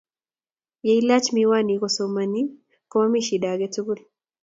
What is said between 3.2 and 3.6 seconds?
shida